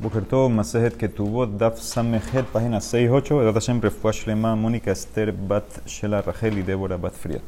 [0.00, 3.44] Bukertov, Masejet Ketubot, Daf Samejet, página 6-8.
[3.44, 7.40] Data siempre fue Shlema, Mónica Esther, Bat Shela Rachel y Débora Bat Fría.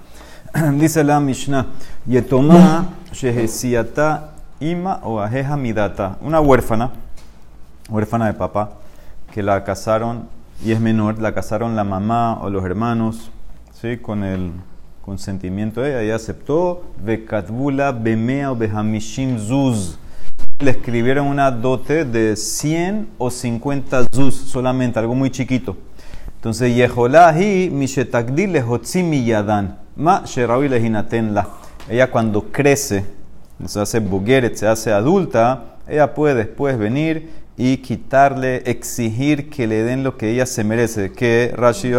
[0.77, 1.67] Dice la Mishnah:
[2.09, 6.19] Yetoma Shehesiata Ima o Ajeja Midata.
[6.23, 6.91] Una huérfana,
[7.89, 8.73] huérfana de papá,
[9.33, 10.29] que la casaron
[10.65, 13.31] y es menor, la casaron la mamá o los hermanos,
[13.81, 13.97] ¿sí?
[13.99, 14.51] Con el
[15.03, 16.03] consentimiento de ella.
[16.03, 16.83] Ella aceptó.
[17.01, 20.01] Vekatbula Bemea o Behamishim Zuz
[20.61, 25.77] le escribieron una dote de 100 o 50 zuz solamente, algo muy chiquito.
[26.37, 31.49] Entonces, Yeholahi mishetagdil lehotzimi yadan, ma sherawi la.
[31.89, 33.07] Ella cuando crece,
[33.65, 39.83] se hace bugueret, se hace adulta, ella puede después venir y quitarle, exigir que le
[39.83, 41.13] den lo que ella se merece.
[41.13, 41.93] Que Rashi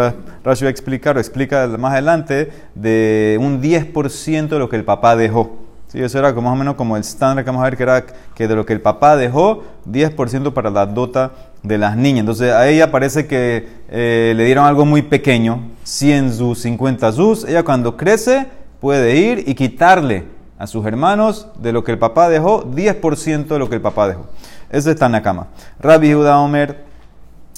[0.44, 4.84] Rashi va a explicar, o explica más adelante, de un 10% de lo que el
[4.84, 5.61] papá dejó.
[5.92, 8.06] Sí, eso era más o menos como el estándar que vamos a ver, que era
[8.34, 12.22] que de lo que el papá dejó, 10% para la dota de las niñas.
[12.22, 17.44] Entonces a ella parece que eh, le dieron algo muy pequeño, 100 zus, 50 zus.
[17.44, 18.48] Ella cuando crece
[18.80, 20.24] puede ir y quitarle
[20.58, 24.08] a sus hermanos de lo que el papá dejó, 10% de lo que el papá
[24.08, 24.28] dejó.
[24.70, 25.48] Eso está en la cama.
[25.82, 26.86] Rabbi Judá Omer,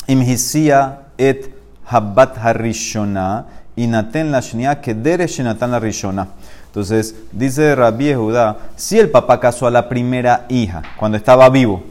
[0.07, 1.53] imhisia et
[1.87, 6.29] habat harishona, inaten la shnia, kedere shenatan la rishona.
[6.73, 11.83] Entonces, dice Rabbi Judá, si el papá casó a la primera hija cuando estaba vivo,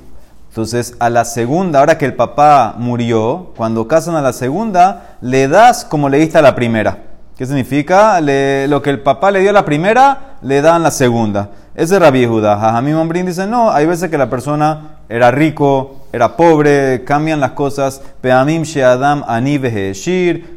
[0.49, 5.47] entonces a la segunda, ahora que el papá murió, cuando casan a la segunda, le
[5.47, 6.99] das como le diste a la primera.
[7.39, 8.21] ¿Qué significa?
[8.21, 11.51] lo que el papá le dio a la primera, le dan la segunda.
[11.77, 12.59] Ese es Rabbi Judá.
[12.59, 17.53] Jajamim Mambrin dice, no, hay veces que la persona era rico, era pobre, cambian las
[17.53, 18.03] cosas.
[18.21, 19.61] Peamim she'adam ani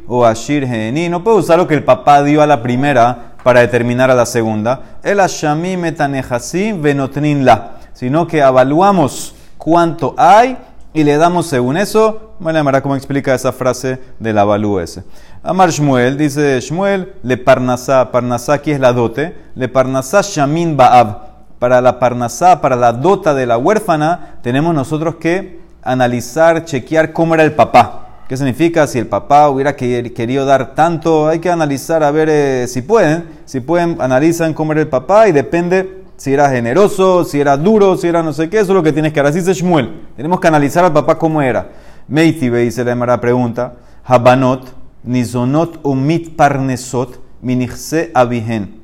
[0.08, 1.08] o ashir.
[1.10, 4.26] No puede usar lo que el papá dio a la primera para determinar a la
[4.26, 4.98] segunda.
[5.04, 7.76] El ashami metanejasim venotnin la.
[7.92, 10.58] Sino que evaluamos cuánto hay
[10.92, 12.32] y le damos según eso.
[12.40, 15.04] Bueno, llamará cómo explica esa frase del avalúo ese.
[15.44, 21.18] Amar Shmuel, dice Shmuel, le parnasá, parnasá aquí es la dote, le parnasá shamin ba'ab.
[21.60, 27.34] Para la parnasá, para la dota de la huérfana, tenemos nosotros que analizar, chequear cómo
[27.34, 28.05] era el papá.
[28.28, 28.88] ¿Qué significa?
[28.88, 33.24] Si el papá hubiera querido dar tanto, hay que analizar a ver eh, si pueden.
[33.44, 37.96] Si pueden, analizan cómo era el papá y depende si era generoso, si era duro,
[37.96, 38.56] si era no sé qué.
[38.56, 39.30] Eso es lo que tienes que hacer.
[39.30, 40.06] Así dice Shmuel.
[40.16, 41.70] Tenemos que analizar al papá cómo era.
[42.08, 43.74] Meitibe dice la Emara pregunta.
[44.02, 48.80] Habanot, nizonot umit parnesot, minichse abihen.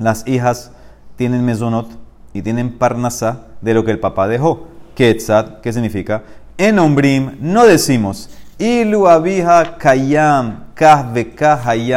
[0.00, 0.72] Las hijas
[1.14, 1.90] tienen mesonot
[2.32, 4.66] y tienen parnasá de lo que el papá dejó.
[4.96, 6.24] Ketzat, ¿qué significa?
[6.58, 11.04] En ombrim no decimos Ilu abija kayam kah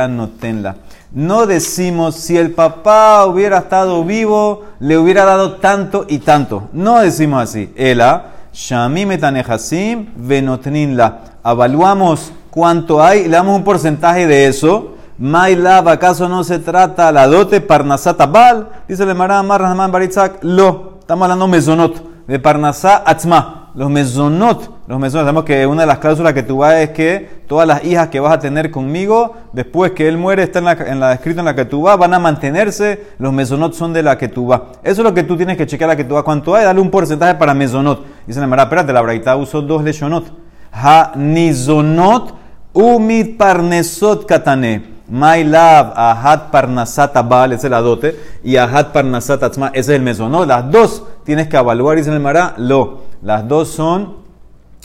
[0.10, 0.76] notenla.
[1.12, 6.70] No decimos si el papá hubiera estado vivo, le hubiera dado tanto y tanto.
[6.74, 7.72] No decimos así.
[7.76, 11.20] Ela, shami metanejasim venotninla.
[11.46, 14.96] Evaluamos cuánto hay le damos un porcentaje de eso.
[15.20, 18.70] Mailab, ¿acaso no se trata la dote parnasata bal?
[18.88, 20.98] Dice el Marrahman Baritzak, lo.
[21.00, 26.00] Estamos hablando mesonot, de parnasá atzma los mesonot, los mesonot, sabemos que una de las
[26.00, 29.92] cláusulas que tú vas es que todas las hijas que vas a tener conmigo, después
[29.92, 32.18] que él muere, está en la, en escrita en la que tú vas, van a
[32.18, 34.62] mantenerse, los mesonot son de la que tú vas.
[34.82, 36.24] Eso es lo que tú tienes que chequear la que tú vas.
[36.24, 36.66] ¿Cuánto hay?
[36.66, 38.04] Dale un porcentaje para mesonot.
[38.26, 40.26] Dice la espérate, la braita usó dos leshonot.
[40.72, 42.34] Ha nizonot
[42.74, 44.98] umit parnesot katane.
[45.08, 50.00] My love, ahat parnasat abal, ese es la dote, y ahat parnasat atzma, ese es
[50.00, 50.48] el mesonot.
[50.48, 53.07] Las dos tienes que evaluar, dice el Mará, lo.
[53.22, 54.18] Las dos son,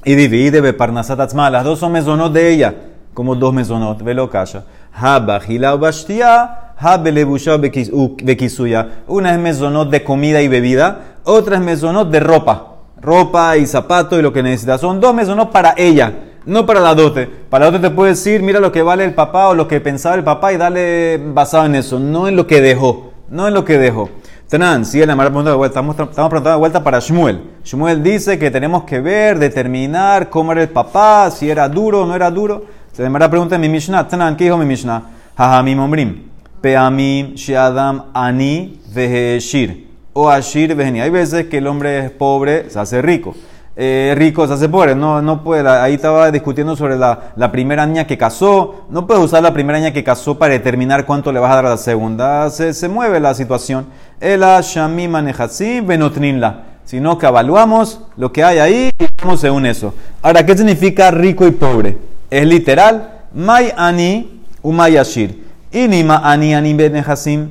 [0.04, 2.74] y divide beparnasat atzma, las dos son mesonot de ella,
[3.14, 4.64] como dos mesonot, velo kasha.
[4.94, 8.88] Ha bajila bashtia, ha belebusha bekisuya.
[9.06, 12.68] Una es mesonot de comida y bebida, otra es mesonot de ropa.
[13.00, 14.78] Ropa y zapato y lo que necesita.
[14.78, 16.12] Son dos mesonot para ella,
[16.46, 17.26] no para la dote.
[17.26, 19.80] Para la dote te puede decir, mira lo que vale el papá o lo que
[19.80, 23.54] pensaba el papá y dale basado en eso, no en lo que dejó, no en
[23.54, 24.08] lo que dejó.
[24.52, 25.80] Tanan, sigue la pregunta de vuelta.
[25.80, 27.40] Estamos, estamos preguntando de vuelta para Shmuel.
[27.64, 32.06] Shmuel dice que tenemos que ver, determinar cómo era el papá, si era duro o
[32.06, 32.66] no era duro.
[32.92, 34.06] Se demora pregunta en mi Mishnah.
[34.06, 35.04] Tanan, ¿qué dijo mi Mishnah?
[35.38, 36.24] Jajamim ombrim.
[36.60, 39.88] Peamim sheadam ani veheshir.
[40.12, 41.00] O ashir veheni.
[41.00, 43.34] Hay veces que el hombre es pobre, se hace rico.
[43.74, 44.94] Eh, rico se hace pobre.
[44.94, 45.68] No, no puede.
[45.68, 48.86] Ahí estaba discutiendo sobre la, la, primera niña que casó.
[48.90, 51.66] No puedes usar la primera niña que casó para determinar cuánto le vas a dar
[51.66, 52.50] a la segunda.
[52.50, 53.86] Se, se mueve la situación.
[54.20, 56.64] Ela shami manejasim venotninla.
[56.84, 59.94] Sino que evaluamos lo que hay ahí y vamos según eso.
[60.20, 61.96] Ahora, ¿qué significa rico y pobre?
[62.28, 63.20] Es literal.
[63.32, 65.44] May ani umay ashir.
[65.70, 67.48] Inima ani ani benehasim.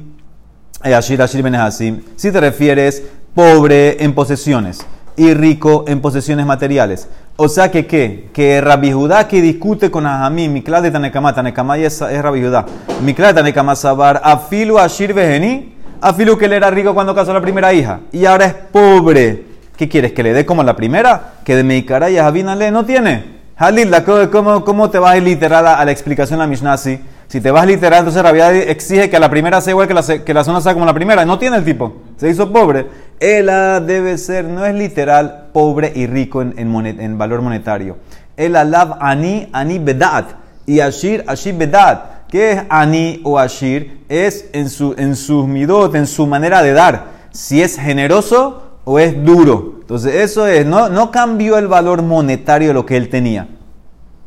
[0.81, 2.01] Ashir ashir benehasim.
[2.15, 3.01] Si te refieres
[3.33, 4.85] pobre en posesiones
[5.15, 7.07] y rico en posesiones materiales.
[7.37, 8.29] O sea que, ¿qué?
[8.33, 12.65] Que Rabbi Judá que discute con Ajamim, Miklad de Tanekama, Tanekama es, es Rabbi Judá,
[13.03, 17.35] Miklad de Tanekama Sabar, Afilu Ashir Beheni, Afilu que él era rico cuando casó a
[17.35, 19.45] la primera hija y ahora es pobre.
[19.77, 20.11] ¿Qué quieres?
[20.11, 21.33] ¿Que le dé como la primera?
[21.43, 23.41] ¿Que de Meikara y le no tiene?
[23.57, 23.91] Halil,
[24.31, 26.99] ¿cómo, ¿cómo te vas a literal a, la explicación de la Mishnah así?
[27.27, 30.01] Si te vas literal, entonces Rabbi exige que a la primera sea igual que la,
[30.01, 31.25] que la zona sea como la primera.
[31.25, 32.87] No tiene el tipo, se hizo pobre.
[33.21, 37.97] Ela debe ser, no es literal pobre y rico en, en, valor monetario.
[38.35, 40.31] El alab ani, ani bedat.
[40.65, 42.25] Y ashir, ashir bedat.
[42.31, 44.05] ¿Qué es ani o ashir?
[44.09, 47.09] Es en, su, en sus midot, en su manera de dar.
[47.29, 49.75] Si es generoso o es duro.
[49.81, 53.47] Entonces eso es, no, no cambió el valor monetario de lo que él tenía.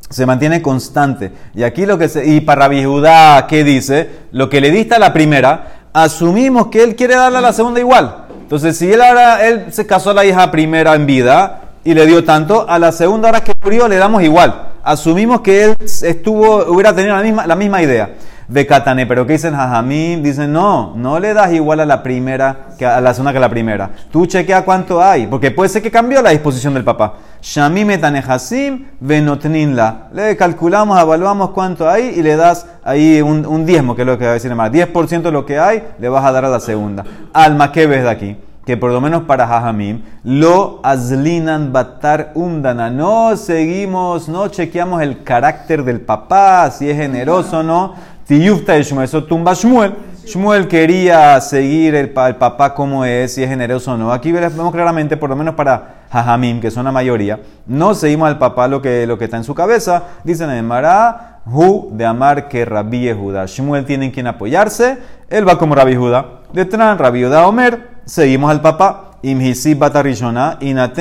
[0.08, 1.32] Se mantiene constante.
[1.52, 4.08] Y aquí lo que se, y para Judá, ¿qué dice?
[4.31, 7.81] Lo que le diste a la primera, asumimos que él quiere darle a la segunda
[7.81, 8.23] igual.
[8.44, 9.38] Entonces, si él ahora
[9.70, 13.31] se casó a la hija primera en vida y le dio tanto, a la segunda
[13.31, 14.69] hora que murió le damos igual.
[14.85, 18.11] Asumimos que él estuvo, hubiera tenido la misma, la misma idea
[18.49, 19.06] de Katane.
[19.06, 20.23] Pero ¿qué dicen Jajamim?
[20.23, 23.41] Dicen, no, no le das igual a la primera que a la segunda que a
[23.41, 23.91] la primera.
[24.11, 27.14] Tú chequea cuánto hay, porque puede ser que cambió la disposición del papá.
[27.43, 30.08] Shamim etanehasim venotninla.
[30.12, 34.19] Le calculamos, evaluamos cuánto hay y le das ahí un, un diezmo, que es lo
[34.19, 34.70] que va a decir más.
[34.70, 37.05] 10% de lo que hay le vas a dar a la segunda.
[37.32, 38.37] Alma, ¿qué ves de aquí?
[38.64, 42.91] que por lo menos para Jajamim, lo azlinan batar umdana.
[42.91, 47.94] No seguimos, no chequeamos el carácter del papá, si es generoso o no,
[48.26, 49.94] Tiyufta de Shmuel, eso tumba Shmuel.
[50.24, 54.10] Shmuel quería seguir el, papá como es, si es generoso o no.
[54.10, 58.38] Aquí vemos claramente, por lo menos para Jajamim, que son la mayoría, no seguimos al
[58.38, 60.04] papá lo que, lo que está en su cabeza.
[60.24, 63.44] Dicen en Mará, Hu de Amar que Rabbi Judá.
[63.44, 64.98] Shmuel tiene quien apoyarse,
[65.28, 66.40] él va como Rabbi Judá.
[66.54, 69.03] Detrás, Rabbi Judá Omer, seguimos al papá.
[69.24, 70.92] La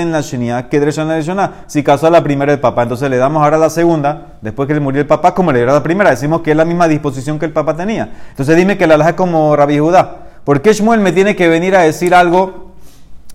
[1.67, 4.73] Si casó a la primera el papá, entonces le damos ahora la segunda, después que
[4.73, 7.37] le murió el papá, como le dio la primera, decimos que es la misma disposición
[7.37, 8.13] que el papá tenía.
[8.29, 10.19] Entonces dime que la alaja como Rabbi Judá.
[10.45, 12.71] ¿Por qué Shmuel me tiene que venir a decir algo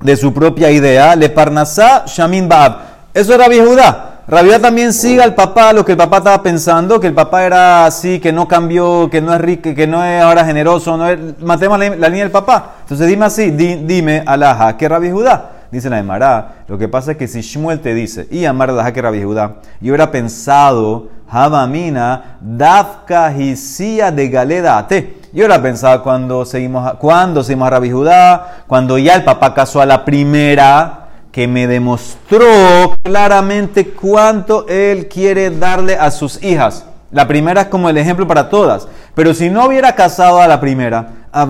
[0.01, 1.15] de su propia idea?
[1.17, 2.79] Le parnasá shamin baab.
[3.13, 4.08] Eso es Rabbi Judá.
[4.31, 7.87] Rabia también sigue al papá lo que el papá estaba pensando, que el papá era
[7.87, 11.19] así, que no cambió, que no es rico, que no es ahora generoso, no es,
[11.41, 12.75] matemos la, línea del papá.
[12.83, 15.53] Entonces dime así, dime, alaja, ¿qué Rabbi Judá?
[15.71, 18.93] Dice la Emara, lo que pasa es que si Shmuel te dice, y amar alaja
[18.93, 25.21] que Rabbi Judá, yo hubiera pensado, Habamina, Dafka Hisia de Galeda Ate.
[25.33, 29.87] Yo hubiera pensado cuando seguimos, cuando seguimos a Judá, cuando ya el papá casó a
[29.87, 36.85] la primera, que me demostró claramente cuánto él quiere darle a sus hijas.
[37.11, 38.89] La primera es como el ejemplo para todas.
[39.15, 41.47] Pero si no hubiera casado a la primera, a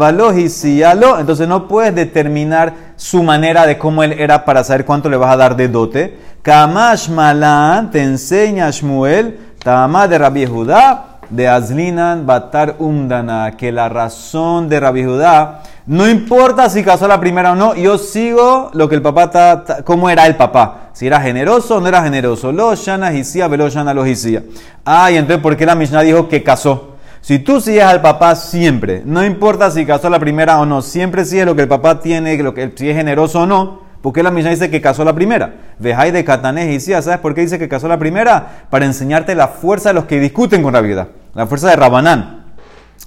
[0.48, 5.08] si lo, entonces no puedes determinar su manera de cómo él era para saber cuánto
[5.08, 6.18] le vas a dar de dote.
[6.42, 13.88] Kamash Malan te enseña Shmuel, Tama de Rabbi Judá, de Azlinan Batar Umdana, que la
[13.88, 18.90] razón de Rabbi Judá no importa si casó la primera o no, yo sigo lo
[18.90, 20.90] que el papá está, cómo era el papá.
[20.92, 22.52] Si era generoso o no era generoso.
[22.52, 24.42] Lo shana hisia, velo shana lo hisia.
[24.84, 26.96] Ah, y entonces, ¿por qué la Mishnah dijo que casó?
[27.22, 31.24] Si tú sigues al papá siempre, no importa si casó la primera o no, siempre
[31.24, 34.22] sigues lo que el papá tiene, lo que, si es generoso o no, ¿por qué
[34.22, 35.54] la Mishnah dice que casó la primera?
[35.78, 38.66] Vejai de Katané y ¿sabes por qué dice que casó la primera?
[38.70, 42.38] Para enseñarte la fuerza de los que discuten con la vida, la fuerza de Rabanán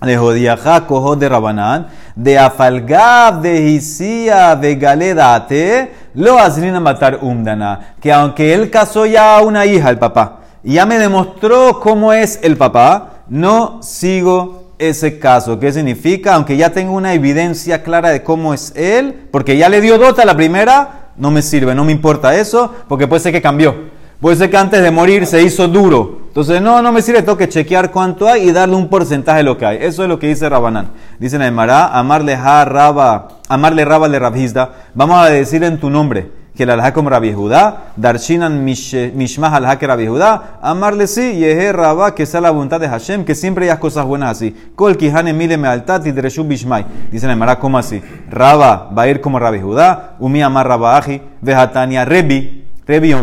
[0.08, 7.94] de Jodiaja, cojo de Rabanán, de Afalgab, de Hisia, de Galedate, lo a matar Umdana.
[8.02, 12.14] Que aunque él casó ya a una hija, el papá, y ya me demostró cómo
[12.14, 15.60] es el papá, no sigo ese caso.
[15.60, 16.36] ¿Qué significa?
[16.36, 20.26] Aunque ya tengo una evidencia clara de cómo es él, porque ya le dio dota
[20.26, 24.02] la primera, no me sirve, no me importa eso, porque puede ser que cambió.
[24.20, 26.22] Puede ser que antes de morir se hizo duro.
[26.28, 29.44] Entonces, no, no me sirve, tengo que chequear cuánto hay y darle un porcentaje de
[29.44, 29.78] lo que hay.
[29.82, 30.92] Eso es lo que dice Rabanán.
[31.20, 34.74] Dice Neymara, amarle ha raba, amarle raba le rabhizda.
[34.94, 39.80] Vamos a decir en tu nombre que la alhaja como Rabbi Judá, darshinan mishmah alhaja
[39.80, 43.72] que Rabbi Judá, amarle sí, yehe raba, que sea la voluntad de Hashem, que siempre
[43.72, 44.56] hay cosas buenas así.
[44.76, 46.86] Kol kihane mile me altat y dreshu bishmai.
[47.12, 48.02] Dice Neymara, ¿cómo así?
[48.30, 53.16] Raba va a ir como Rabbi Judá, umi amar rabaji, vehatania rebi, Rebi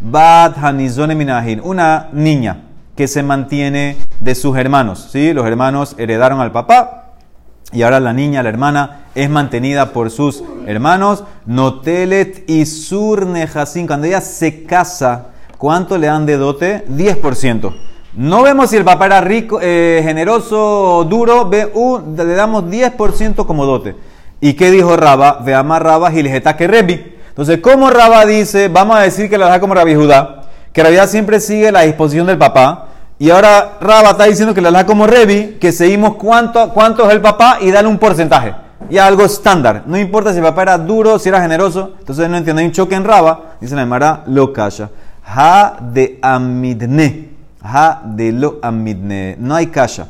[0.00, 2.62] Bat Hanizone Minahin, una niña
[2.96, 5.08] que se mantiene de sus hermanos.
[5.10, 5.32] ¿sí?
[5.32, 7.09] Los hermanos heredaron al papá
[7.72, 11.24] y ahora la niña, la hermana, es mantenida por sus hermanos.
[11.46, 16.84] Notelet y Surnejasin, cuando ella se casa, ¿cuánto le dan de dote?
[16.88, 17.72] 10%.
[18.14, 23.64] No vemos si el papá era rico, eh, generoso o duro, le damos 10% como
[23.64, 23.94] dote.
[24.40, 25.38] ¿Y qué dijo Raba?
[25.44, 29.60] Ve a Raba que Rebi Entonces, como Raba dice, vamos a decir que la da
[29.60, 32.88] como Rabbi Judá, que Rabbi siempre sigue la disposición del papá,
[33.20, 36.72] y ahora Raba está diciendo que la da como Revi, que seguimos cuánto,
[37.06, 38.54] es el papá y dale un porcentaje.
[38.88, 39.82] Y algo estándar.
[39.84, 41.96] No importa si el papá era duro, si era generoso.
[41.98, 43.56] Entonces no entiende, hay un choque en Raba.
[43.60, 44.88] Dice la Emara, lo calla.
[45.26, 47.28] Ha de amidne.
[47.62, 49.36] Ha de lo amidne.
[49.38, 50.08] No hay calla.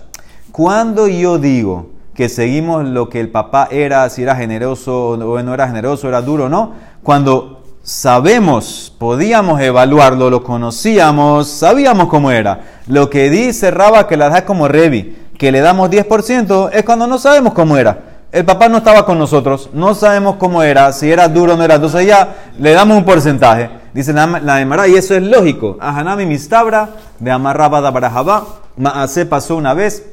[0.52, 5.52] Cuando yo digo que seguimos lo que el papá era, si era generoso o no
[5.52, 12.60] era generoso, era duro o no, cuando sabemos, podíamos evaluarlo, lo conocíamos, sabíamos cómo era.
[12.86, 17.06] Lo que dice Raba que la da como Revi, que le damos 10%, es cuando
[17.06, 18.10] no sabemos cómo era.
[18.32, 21.64] El papá no estaba con nosotros, no sabemos cómo era, si era duro o no
[21.64, 21.76] era.
[21.76, 23.70] Entonces ya le damos un porcentaje.
[23.92, 25.76] Dice la, la y eso es lógico.
[25.80, 28.44] Ahanami mistabra, de amarraba da barajaba.
[28.76, 30.04] Maase pasó una vez,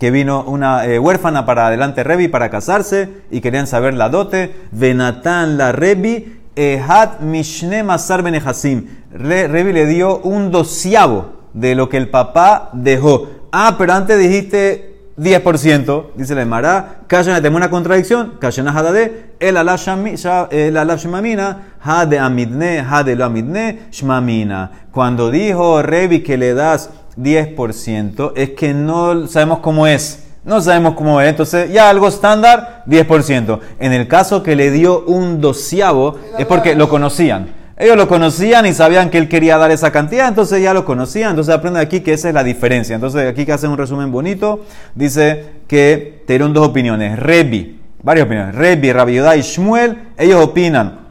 [0.00, 4.54] que vino una eh, huérfana para adelante Revi para casarse y querían saber la dote.
[4.72, 8.88] Venatán la Revi, Ehat Mishne Masar Benehasim.
[9.12, 13.28] Revi le dio un doceavo de lo que el papá dejó.
[13.52, 19.56] Ah, pero antes dijiste 10%, dice la Emara, Kashana, tenemos una contradicción, Kashana Hadade, el
[19.56, 24.88] alaf shmamina, Hade amidne, Hade lo amidne, shmamina.
[24.90, 30.25] Cuando dijo Revi que le das 10%, es que no sabemos cómo es.
[30.46, 31.28] No sabemos cómo es.
[31.28, 33.60] Entonces, ya algo estándar, 10%.
[33.80, 37.48] En el caso que le dio un doceavo, es porque lo conocían.
[37.76, 41.30] Ellos lo conocían y sabían que él quería dar esa cantidad, entonces ya lo conocían.
[41.30, 42.94] Entonces aprende aquí que esa es la diferencia.
[42.94, 47.18] Entonces aquí que hacen un resumen bonito, dice que dieron dos opiniones.
[47.18, 48.54] Rebi, varias opiniones.
[48.54, 51.06] Rebi, Rabbi y Shmuel, ellos opinan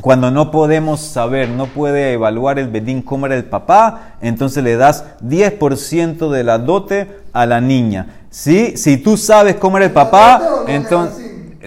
[0.00, 4.76] cuando no podemos saber, no puede evaluar el bedín cómo era el papá, entonces le
[4.76, 8.21] das 10% de la dote a la niña.
[8.32, 8.78] ¿Sí?
[8.78, 11.22] Si tú sabes cómo era el papá, entonces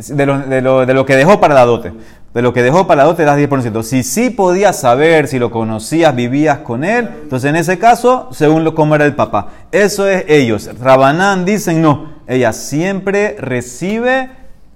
[0.10, 1.93] de lo, de, lo, de lo, que dejó para la dote.
[2.34, 3.84] De lo que dejó para la dote das 10%.
[3.84, 8.63] Si sí podías saber, si lo conocías, vivías con él, entonces en ese caso, según
[8.63, 9.50] lo, cómo era el papá.
[9.72, 10.69] Eso es ellos.
[10.81, 12.15] Rabanán dicen no.
[12.27, 14.31] Ella siempre recibe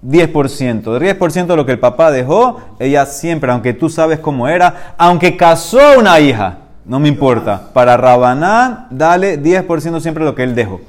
[0.05, 0.83] 10%.
[0.83, 5.35] 10% de lo que el papá dejó, ella siempre, aunque tú sabes cómo era, aunque
[5.35, 7.71] casó una hija, no me importa.
[7.73, 10.81] Para Rabanán, dale 10% siempre lo que él dejó.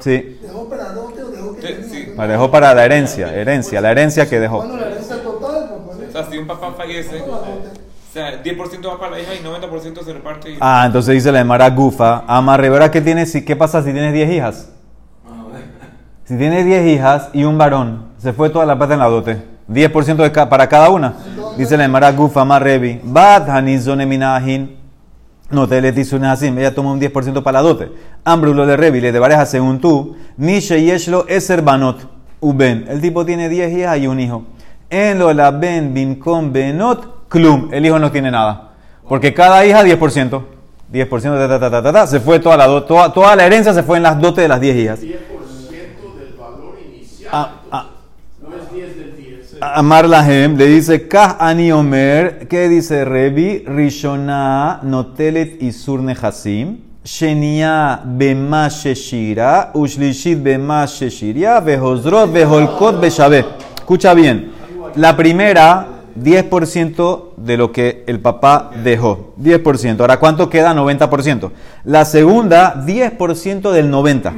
[0.00, 0.38] Sí.
[0.42, 2.12] ¿Dejó para dote o dejó que sí.
[2.16, 4.58] Dejó para la herencia, herencia, la herencia que dejó.
[4.58, 5.70] Bueno, la herencia total,
[6.08, 10.02] o sea, si un papá fallece, o sea, 10% va para la hija y 90%
[10.02, 10.56] se reparte.
[10.60, 14.12] Ah, entonces dice la de Mara Gufa, Ama Rivera, ¿qué, tienes, ¿qué pasa si tienes
[14.12, 14.70] 10 hijas?
[16.24, 19.42] Si tienes 10 hijas y un varón, se fue toda la plata en la dote.
[19.68, 21.14] 10% de para cada una.
[21.56, 23.00] Dice la Emara Gufa Revi.
[23.02, 24.79] Bad Hanizone Minahin.
[25.50, 26.46] No te le así.
[26.46, 27.90] Ella toma un 10% para la dote.
[28.24, 30.16] Ambrulo le de pareja según tú.
[30.36, 32.08] Nishe Yeshlo Eser Banot.
[32.40, 32.86] Uben.
[32.88, 34.44] El tipo tiene 10 hijas y un hijo.
[34.88, 37.68] En lo la Ben Bincom Benot Klum.
[37.72, 38.70] El hijo no tiene nada.
[39.08, 40.42] Porque cada hija 10%.
[40.92, 44.48] 10% se fue toda la, toda, toda la herencia se fue en las dotes de
[44.48, 45.00] las 10 hijas.
[47.32, 47.86] Ah, ah.
[48.42, 49.46] No es 10 del 10.
[49.62, 53.62] Amar Lahem le dice, Kah Ani Omer, ¿qué dice Revi?
[53.66, 63.44] Rishona Notelet Isur Nehasim, Shenia Bema Sheshira, Ushlishit Bema Sheshiria, Behozrot Beholkot Beshabe.
[63.76, 64.50] Escucha bien,
[64.94, 65.86] la primera
[66.18, 69.34] 10% de lo que el papá dejó.
[69.38, 70.00] 10%.
[70.00, 70.74] Ahora, ¿cuánto queda?
[70.74, 71.50] 90%.
[71.84, 74.32] La segunda, 10% del 90%.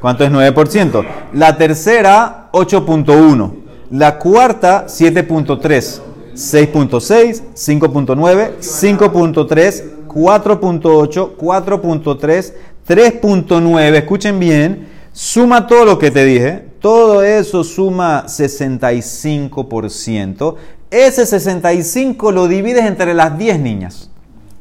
[0.00, 1.04] ¿Cuánto es 9%?
[1.32, 3.61] La tercera, 8.1.
[3.92, 6.00] La cuarta, 7.3.
[6.34, 12.54] 6.6, 5.9, 5.3, 4.8, 4.3,
[12.88, 13.94] 3.9.
[13.94, 14.88] Escuchen bien.
[15.12, 16.64] Suma todo lo que te dije.
[16.80, 20.54] Todo eso suma 65%.
[20.90, 24.08] Ese 65 lo divides entre las 10 niñas.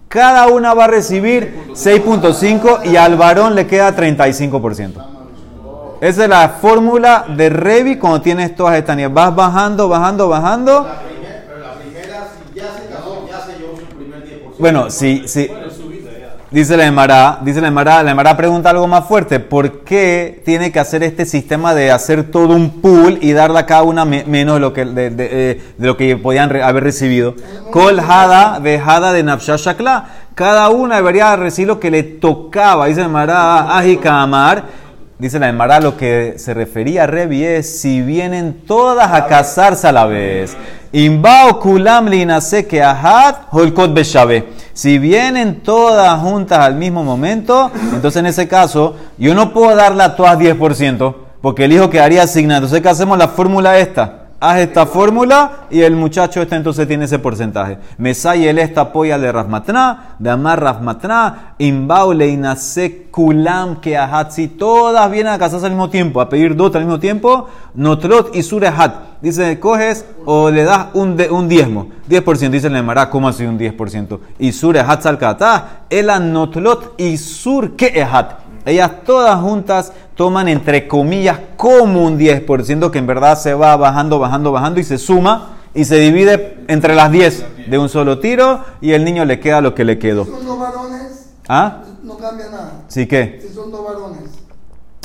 [0.09, 5.10] Cada una va a recibir 6.5 y al varón le queda 35%.
[6.01, 9.13] Esa es la fórmula de Revi cuando tienes todas estas niñas.
[9.13, 10.87] Vas bajando, bajando, bajando.
[14.57, 15.49] Bueno, si, si,
[16.51, 19.39] Dice la Emara, dice la Emara, la Emara pregunta algo más fuerte.
[19.39, 23.65] ¿Por qué tiene que hacer este sistema de hacer todo un pool y darle a
[23.65, 27.35] cada una menos de lo que, de, eh, lo que podían haber recibido?
[27.71, 30.09] Kol hada de hada de Shakla.
[30.35, 32.87] Cada una debería recibir lo que le tocaba.
[32.87, 34.81] Dice la Emara, Ajikamar.
[35.21, 39.87] Dice la Emara, lo que se refería a Revi es si vienen todas a casarse
[39.87, 40.57] a la vez.
[40.91, 44.47] Imbao kulam linase que ahat holkot beshabe.
[44.73, 50.01] Si vienen todas juntas al mismo momento, entonces en ese caso yo no puedo darle
[50.01, 52.61] a todas 10%, porque el hijo quedaría asignado.
[52.65, 53.15] Entonces, ¿qué hacemos?
[53.15, 54.20] La fórmula esta.
[54.41, 57.77] Haz esta fórmula y el muchacho este entonces tiene ese porcentaje.
[57.99, 65.09] Mesay el esta apoya de Rasmatna, de Amar Rasmatna, Imbaule Inase Kulam que Ahatzi, todas
[65.11, 69.21] vienen a casarse al mismo tiempo, a pedir dos al mismo tiempo, Notrot y Surehat.
[69.21, 73.45] Dice, coges o le das un, de, un diezmo, 10%, dice el Nemara, ¿cómo así
[73.45, 74.19] un 10%?
[74.39, 77.73] Y Surehat Salkata, el Notlot y Sur.
[78.65, 84.19] Ellas todas juntas toman entre comillas como un 10%, que en verdad se va bajando,
[84.19, 88.61] bajando, bajando y se suma y se divide entre las 10 de un solo tiro
[88.81, 90.25] y el niño le queda lo que le quedó.
[90.25, 91.83] Si son dos varones, ¿Ah?
[92.03, 92.71] no cambia nada.
[92.87, 93.39] ¿Sí qué?
[93.41, 94.21] Si son dos varones.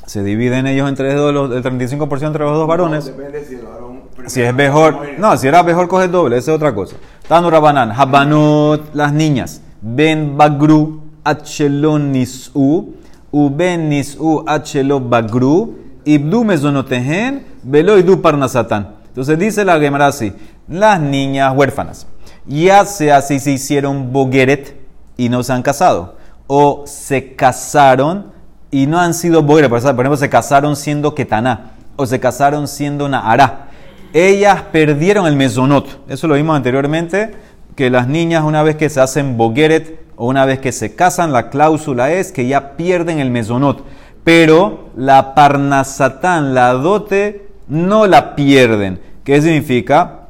[0.06, 3.06] Se dividen ellos entre los, el 35% entre los dos varones.
[3.06, 4.02] Depende si el varón.
[4.26, 6.96] Si es mejor, no, si era mejor coger doble, esa es otra cosa.
[7.28, 12.94] Tanu Rabanan, Habanot, las niñas, Ben Bagru, Achelon Nisu,
[13.36, 15.76] Uben Nisu, Achelo Bagru,
[16.06, 18.94] Ibdu Mezonotehen, Velo Idu Parnasatán.
[19.08, 20.32] Entonces dice la Gemara así,
[20.66, 22.06] las niñas huérfanas,
[22.46, 24.80] ya sea si se hicieron bogueret
[25.18, 26.16] y no se han casado,
[26.46, 28.32] o se casaron
[28.70, 33.06] y no han sido bogueret, por ejemplo, se casaron siendo ketaná, o se casaron siendo
[33.06, 33.68] naará.
[34.14, 36.08] Ellas perdieron el mesonot.
[36.08, 37.34] Eso lo vimos anteriormente,
[37.74, 41.32] que las niñas una vez que se hacen bogueret o una vez que se casan,
[41.32, 43.84] la cláusula es que ya pierden el mesonot.
[44.24, 49.00] Pero la parnasatán, la dote, no la pierden.
[49.24, 50.20] ¿Qué significa?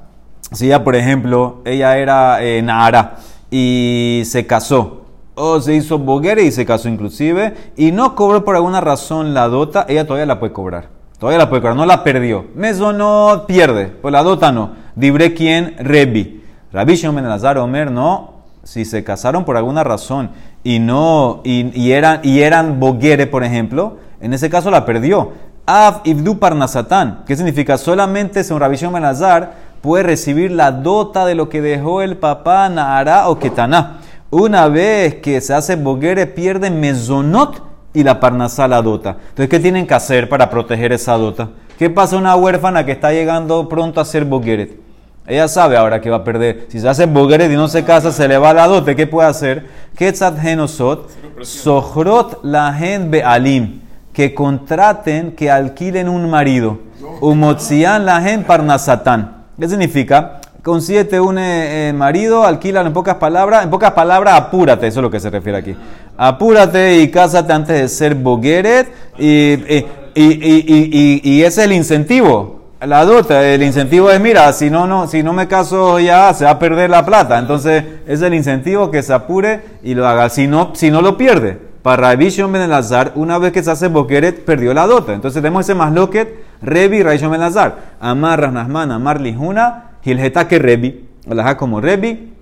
[0.53, 3.17] Si ya, por ejemplo, ella era eh, Nahara
[3.51, 8.57] y se casó, o se hizo boguere y se casó inclusive, y no cobró por
[8.57, 10.89] alguna razón la dota, ella todavía la puede cobrar.
[11.19, 12.47] Todavía la puede cobrar, no la perdió.
[12.55, 14.73] Meso pierde, pues la dota no.
[14.95, 16.43] Dibre quién, Rebi.
[16.73, 18.36] Rabbi Shimon Omer, no.
[18.67, 20.31] Si se casaron por alguna razón
[20.65, 25.35] y no, y, eran, y eran boguere, por ejemplo, en ese caso la perdió.
[25.67, 27.23] Av ibdu parnasatán.
[27.29, 27.79] ¿Qué significa?
[27.79, 32.17] Solamente según Rabbi Shimon ben Elazar puede recibir la dota de lo que dejó el
[32.17, 33.99] papá Nahara o Ketaná.
[34.31, 37.63] Una vez que se hace boguere, pierde mesonot
[37.95, 39.11] y la parnasá la dota.
[39.29, 41.51] Entonces, ¿qué tienen que hacer para proteger esa dota?
[41.79, 44.86] ¿Qué pasa a una huérfana que está llegando pronto a ser bogueret?
[45.27, 46.67] Ella sabe ahora que va a perder.
[46.69, 48.95] Si se hace bogueret y no se casa, se le va la dote.
[48.95, 49.67] ¿Qué puede hacer?
[49.97, 51.11] Ketzat genosot,
[51.43, 53.81] sohrot la gen bealim.
[54.13, 56.79] Que contraten, que alquilen un marido.
[57.21, 59.45] Umotzian la gen parnasatán.
[59.59, 60.41] ¿Qué significa?
[60.63, 63.65] Consíguete un eh, marido, alquílalo en pocas palabras.
[63.65, 65.77] En pocas palabras, apúrate, eso es lo que se refiere aquí.
[66.17, 68.93] Apúrate y cásate antes de ser bogueret.
[69.19, 72.56] Y, y, y, y ese es el incentivo.
[72.87, 76.45] La dota, el incentivo es, mira, si no, no, si no me caso ya, se
[76.45, 77.37] va a perder la plata.
[77.37, 80.29] Entonces, es el incentivo que se apure y lo haga.
[80.29, 81.59] Si no, si no lo pierde.
[81.83, 85.15] Para Rabishon Ben Elazar, una vez que se hace boqueret, perdió la dota.
[85.15, 87.97] Entonces, tenemos ese masloquet, Rebi, Rabishon Ben Elazar.
[87.99, 92.35] Amar Rasnasman, Amar Lijuna, Gilgeta que Rebi, Alajá como Rebi,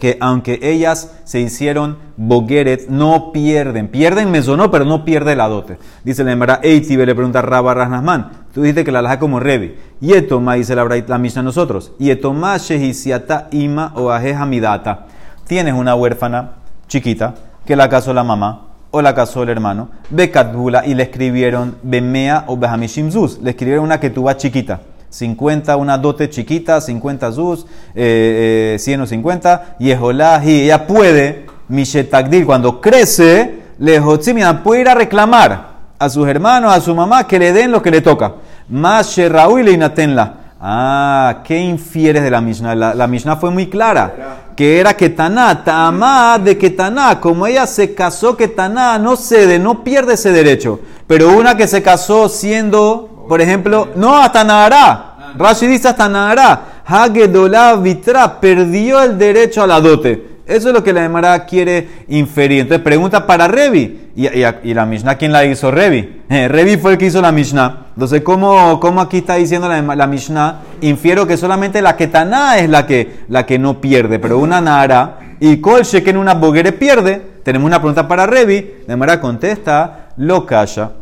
[0.00, 3.88] que aunque ellas se hicieron bogueret, no pierden.
[3.88, 5.78] Pierden mesonó, pero no pierde la dote.
[6.02, 8.45] Dice la Emara Eitibe, le pregunta Rabba Rasnasman.
[8.56, 9.74] Tú dices que la alhaja como Rebi.
[10.00, 11.92] Yetoma, dice la, la Mishnah nosotros.
[11.98, 15.08] Yetoma shehisiata ima o hamidata.
[15.46, 16.52] Tienes una huérfana
[16.88, 17.34] chiquita
[17.66, 19.90] que la casó la mamá o la casó el hermano.
[20.08, 23.38] Bekatbula y le escribieron Bemea o Behamishim Zuz.
[23.42, 24.80] Le escribieron una que tuvo chiquita.
[25.10, 31.44] 50, una dote chiquita, 50 zuz, eh, eh, 100 o 50, y y ella puede,
[31.68, 37.38] Mishetagdil, cuando crece, lejotzimia, puede ir a reclamar a sus hermanos, a su mamá, que
[37.38, 38.34] le den lo que le toca.
[38.68, 40.34] Más Raúl y Leinatenla.
[40.60, 42.74] Ah, ¿qué infieres de la Mishnah?
[42.74, 44.52] La, la Mishnah fue muy clara.
[44.56, 47.20] Que era Ketaná, Tamá de Ketaná.
[47.20, 50.80] Como ella se casó, Ketaná no cede, no pierde ese derecho.
[51.06, 55.34] Pero una que se casó siendo, por ejemplo, no, hasta Nahara.
[55.36, 56.62] Rashi dice hasta Nahara.
[56.86, 60.35] Hagedolá Vitra perdió el derecho a la dote.
[60.46, 62.60] Eso es lo que la Emara quiere inferir.
[62.60, 64.10] Entonces pregunta para Revi.
[64.14, 65.72] ¿Y, la Mishnah quién la hizo?
[65.72, 66.22] Revi.
[66.28, 67.86] Eh, Revi fue el que hizo la Mishnah.
[67.94, 70.60] Entonces, ¿cómo, aquí está diciendo la, Mishnah?
[70.82, 75.56] Infiero que solamente la Ketaná es la que, que no pierde, pero una Nara y
[75.58, 77.20] Kol en una boguere pierde.
[77.42, 78.84] Tenemos una pregunta para Revi.
[78.86, 80.92] La Emara contesta, lo calla.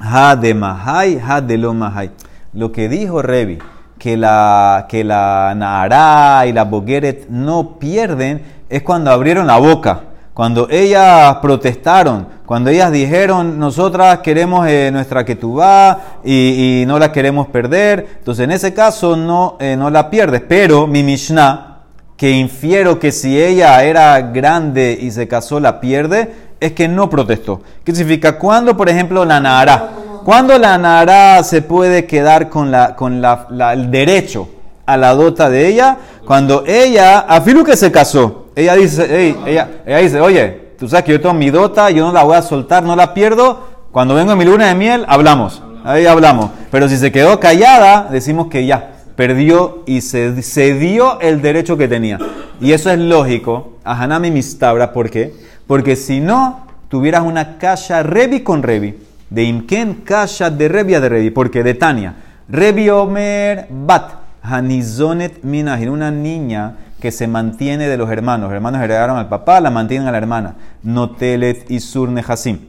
[0.00, 2.10] Ha de Mahai, ha de lo Mahai.
[2.52, 3.58] Lo que dijo Revi,
[3.98, 10.00] que la, que y la Bogueret no pierden, es cuando abrieron la boca,
[10.32, 17.12] cuando ellas protestaron, cuando ellas dijeron, nosotras queremos eh, nuestra ketubá y, y, no la
[17.12, 18.06] queremos perder.
[18.18, 20.42] Entonces, en ese caso no, eh, no la pierdes.
[20.46, 21.78] Pero mi Mishnah,
[22.16, 27.08] que infiero que si ella era grande y se casó la pierde, es que no
[27.08, 27.62] protestó.
[27.84, 28.38] ¿Qué significa?
[28.38, 29.90] Cuando, por ejemplo, la Nahara,
[30.24, 34.48] ¿Cuándo la Nara se puede quedar con, la, con el derecho
[34.86, 35.98] a la dota de ella?
[36.24, 41.04] Cuando ella, afilu que se casó, ella dice, "Ey", ella, ella dice, oye, tú sabes
[41.04, 43.74] que yo tengo mi dota, yo no la voy a soltar, no la pierdo.
[43.90, 45.62] Cuando vengo en mi luna de miel, hablamos.
[45.84, 46.50] Ahí hablamos.
[46.70, 51.88] Pero si se quedó callada, decimos que ya, perdió y se cedió el derecho que
[51.88, 52.18] tenía.
[52.60, 53.78] Y eso es lógico.
[53.84, 55.34] A Hanami Mistabra, ¿por qué?
[55.66, 58.98] Porque si no, tuvieras una kasha revi con revi.
[59.30, 61.30] De Imken kasha de revia de revi.
[61.30, 62.14] Porque de Tania.
[62.48, 64.12] Revi Omer Bat.
[64.42, 65.90] Hanizonet Minahir.
[65.90, 68.46] Una niña que se mantiene de los hermanos.
[68.48, 70.56] Los hermanos heredaron al papá, la mantienen a la hermana.
[70.82, 72.60] Notelet y Surnehasim.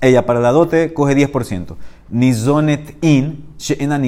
[0.00, 1.74] Ella para la dote coge 10%.
[2.08, 3.98] Nizonet in, she'ena.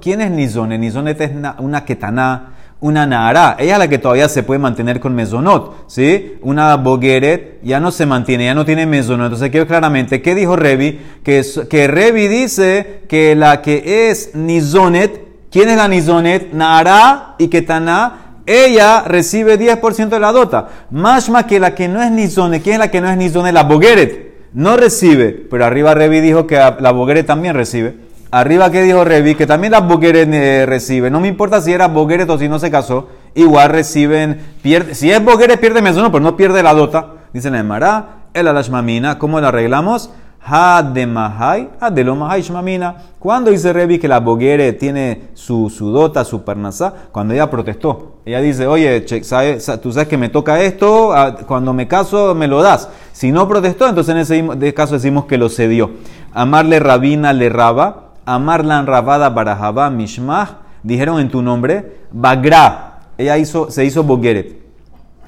[0.00, 0.80] ¿Quién es nizonet?
[0.80, 3.56] Nizonet es na- una ketaná, una nara.
[3.58, 6.38] Ella es la que todavía se puede mantener con mezonot, ¿sí?
[6.40, 9.26] Una bogueret ya no se mantiene, ya no tiene mezonot.
[9.26, 10.98] Entonces, quiero claramente, ¿qué dijo Revi?
[11.22, 15.20] Que, Revi dice que la que es nizonet,
[15.50, 16.54] ¿quién es la nizonet?
[16.54, 18.24] Nara y ketaná.
[18.48, 20.68] Ella recibe 10% de la dota.
[20.90, 23.52] Mashma que la que no es nizonet, ¿quién es la que no es nizonet?
[23.52, 27.96] La bogueret no recibe, pero arriba Revi dijo que la Bogueret también recibe.
[28.30, 31.10] Arriba que dijo Revi que también la Bogueret eh, recibe.
[31.10, 35.10] No me importa si era Bogueret o si no se casó, igual reciben, pierde, si
[35.10, 37.12] es Bogueret pierde mesono, pero no pierde la dota.
[37.32, 40.10] Dice la Emara, el alashmamina, ¿cómo la arreglamos?
[40.40, 42.94] Ha de mahai, ha de lo mahai shmamina.
[43.18, 48.20] Cuando dice Revi que la Bogueret tiene su, su dota, su parnasá, cuando ella protestó.
[48.24, 51.86] Ella dice, oye, che, sabe- sa- tú sabes que me toca esto, ah, cuando me
[51.88, 52.88] caso me lo das.
[53.12, 55.90] Si no protestó, entonces en ese caso decimos que lo cedió.
[56.32, 63.00] Amarle rabina le raba, amarla rabada barajaba mishmah, dijeron en tu nombre, bagra.
[63.18, 64.56] Ella hizo, se hizo bogueret.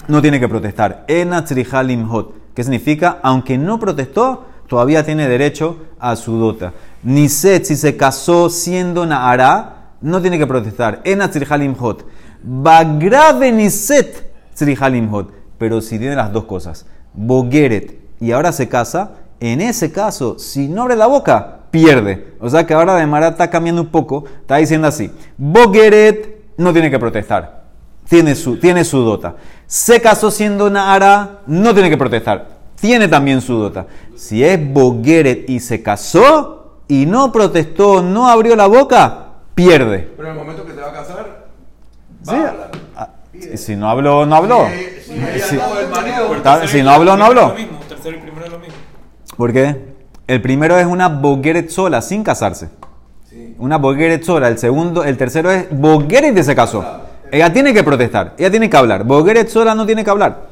[0.08, 1.04] No tiene que protestar.
[1.08, 2.32] Ena tzrihalim hot.
[2.54, 3.18] ¿Qué significa?
[3.22, 6.72] Aunque no protestó, todavía tiene derecho a su dota.
[7.02, 11.00] Niset, si se casó siendo Naara, no tiene que protestar.
[11.02, 12.06] Ena tzrihalim hot.
[12.44, 15.32] Bagrave niset tzrihalim hot.
[15.58, 20.68] Pero si tiene las dos cosas, bogueret y ahora se casa, en ese caso, si
[20.68, 22.34] no abre la boca, pierde.
[22.38, 26.72] O sea que ahora de Mara está cambiando un poco, está diciendo así, bogueret no
[26.72, 27.60] tiene que protestar
[28.10, 29.36] tiene su, tiene su dota.
[29.68, 32.59] Se casó siendo Nahara, no tiene que protestar.
[32.80, 33.86] Tiene también su dota.
[34.16, 40.10] Si es Bogueret y se casó y no protestó, no abrió la boca, pierde.
[40.16, 41.46] Pero en el momento que te va a casar,
[42.22, 42.70] Sí, va a hablar.
[42.96, 44.66] ah, y si no habló, no habló.
[45.04, 45.56] Si, si
[45.90, 47.54] marido, si no habló, no habló.
[47.88, 48.74] Tercero y primero es lo mismo.
[49.36, 49.76] ¿Por qué?
[50.26, 52.68] El primero es una Bogueret sola, sin casarse.
[53.58, 54.48] Una Bogueret sola.
[54.48, 56.84] El segundo, el tercero es Bogueret y se casó.
[57.32, 59.04] Ella tiene que protestar, ella tiene que hablar.
[59.04, 60.49] Bogueret sola no tiene que hablar.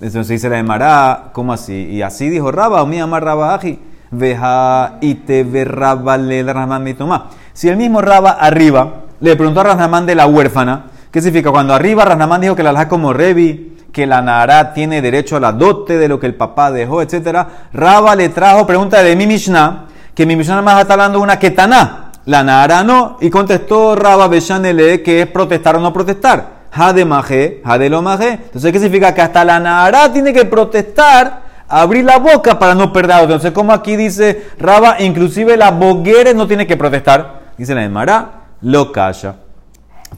[0.00, 1.88] Entonces dice la de Mará, ¿cómo así?
[1.90, 3.80] Y así dijo Raba, o mi amar Raba aji,
[4.12, 7.26] veja y te ve Raba le Rahman mi tomá.
[7.52, 11.50] Si el mismo Raba arriba le preguntó a Rasnamán de la huérfana, ¿qué significa?
[11.50, 15.40] Cuando arriba Rasnamán dijo que la alhaja como Revi, que la Nara tiene derecho a
[15.40, 17.48] la dote de lo que el papá dejó, etc.
[17.72, 21.40] Raba le trajo pregunta de mi Mishnah, que mi Mishnah más está hablando de una
[21.40, 22.12] ketaná.
[22.26, 26.57] La Nara no, y contestó Raba Beshanele que es protestar o no protestar.
[26.72, 28.40] Ha de maje, lo.
[28.44, 29.14] Entonces, ¿qué significa?
[29.14, 33.22] Que hasta la Nara tiene que protestar, abrir la boca para no perder.
[33.22, 37.40] Entonces, como aquí dice Raba, inclusive la boguere no tiene que protestar.
[37.56, 38.30] Dice la de Mará,
[38.62, 39.36] lo calla.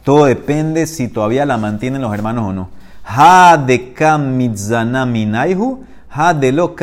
[0.05, 2.69] Todo depende si todavía la mantienen los hermanos o no.
[3.05, 3.93] Ha de
[6.13, 6.75] ha de lo.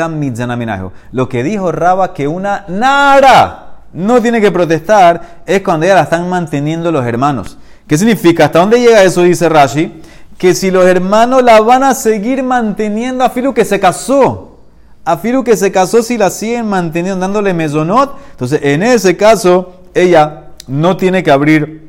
[1.12, 6.02] Lo que dijo Raba que una nara no tiene que protestar es cuando ya la
[6.02, 7.58] están manteniendo los hermanos.
[7.88, 8.46] ¿Qué significa?
[8.46, 9.24] ¿Hasta dónde llega eso?
[9.24, 10.02] Dice Rashi.
[10.38, 14.58] Que si los hermanos la van a seguir manteniendo a Filu que se casó.
[15.04, 18.16] A Filu que se casó si la siguen manteniendo dándole mesonot.
[18.32, 21.88] Entonces, en ese caso, ella no tiene que abrir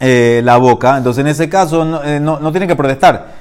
[0.00, 0.98] eh, la boca.
[0.98, 3.32] Entonces, en ese caso, no, eh, no- tiene que protestar.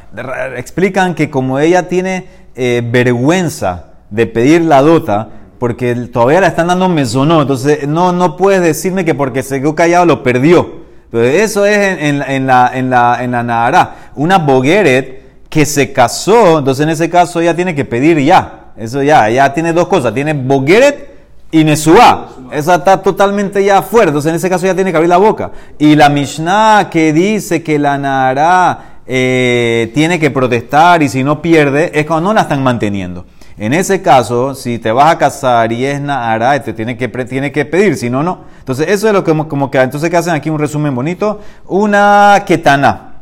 [0.55, 6.67] Explican que como ella tiene eh, vergüenza de pedir la dota, porque todavía la están
[6.67, 10.80] dando mesonó, entonces no, no puedes decirme que porque se quedó callado lo perdió.
[11.13, 13.95] Entonces, eso es en, en en la, en, la, en la Nahara.
[14.15, 18.71] Una Bogueret que se casó, entonces en ese caso ella tiene que pedir ya.
[18.77, 20.13] Eso ya, ya tiene dos cosas.
[20.13, 21.09] Tiene Bogueret
[21.51, 22.29] y Nesua.
[22.53, 24.07] Esa está totalmente ya afuera.
[24.07, 25.51] Entonces en ese caso ya tiene que abrir la boca.
[25.77, 31.41] Y la Mishnah que dice que la Nahara eh, tiene que protestar y si no
[31.41, 33.25] pierde, es cuando no la están manteniendo.
[33.61, 37.95] En ese caso, si te vas a casar y es Nahara, te tiene que, pedir,
[37.95, 38.39] si no, no.
[38.57, 41.39] Entonces eso es lo que como, que, entonces que hacen aquí un resumen bonito.
[41.67, 43.17] Una Ketana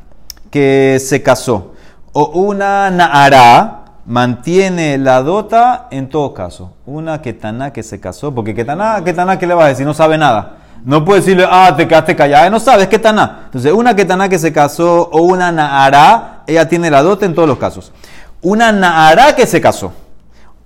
[0.50, 1.74] que se casó.
[2.14, 6.72] O una Nahara mantiene la dota en todo caso.
[6.86, 9.86] Una ketaná que se casó, porque ketaná, ketaná, ¿qué le va a decir?
[9.86, 10.60] No sabe nada.
[10.86, 13.42] No puede decirle, ah, te quedaste callada, no sabes ketaná.
[13.48, 17.50] Entonces, una ketaná que se casó o una naará, ella tiene la dota en todos
[17.50, 17.92] los casos.
[18.42, 19.92] Una naará que se casó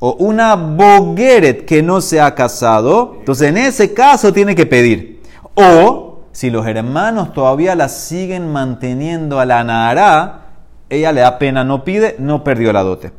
[0.05, 5.21] o una bogueret que no se ha casado, entonces en ese caso tiene que pedir.
[5.55, 10.41] O si los hermanos todavía la siguen manteniendo a la naará,
[10.89, 13.13] ella le da pena, no pide, no perdió la dote.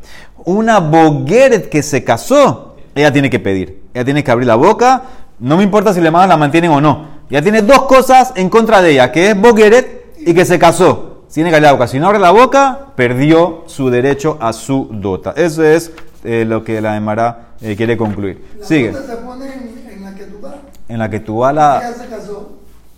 [0.44, 3.84] Una bogueret que se casó, ella tiene que pedir.
[3.94, 5.04] Ella tiene que abrir la boca,
[5.38, 7.06] no me importa si los hermanos la mantienen o no.
[7.30, 11.22] Ella tiene dos cosas en contra de ella, que es bogueret y que se casó.
[11.32, 11.88] Tiene que abrir la boca.
[11.88, 15.32] Si no abre la boca, perdió su derecho a su dota.
[15.34, 15.90] Eso es
[16.24, 18.44] eh, lo que la Emara eh, quiere concluir.
[18.58, 18.90] La Sigue.
[18.92, 20.54] nota se pone en, en la que tú vas.
[20.88, 21.78] En la que tú vas la...
[21.78, 22.52] Ella se casó.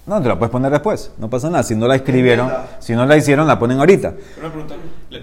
[0.06, 1.10] No, te la puedes poner después.
[1.18, 1.64] No pasa nada.
[1.64, 4.14] Si no la escribieron, si no la hicieron, la ponen ahorita.
[4.38, 4.74] Una pregunta.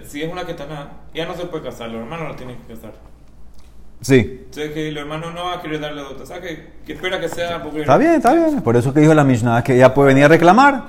[0.08, 2.58] Si es una que está nada, ella no se puede casar, los hermanos la tienen
[2.68, 2.92] que casar.
[4.02, 4.18] Sí.
[4.46, 6.26] Entonces que el hermano no va a querer darle la dota.
[6.26, 8.62] ¿Sabes que, que espera que sea porque Está bien, está bien.
[8.62, 10.84] Por eso que dijo la Mishnah que ella puede venir a reclamar.